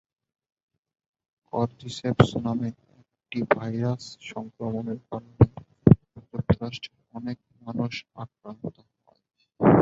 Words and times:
Cordyceps 1.53 2.29
নামের 2.45 2.75
একটি 3.01 3.39
virus 3.53 4.03
সংক্রমণের 4.31 4.99
কারণে 5.07 5.43
যুক্তরাষ্ট্রের 6.31 6.99
অনেক 7.13 7.37
মানুষ 7.61 7.93
আক্রান্ত 8.23 8.63
হয়। 8.77 9.21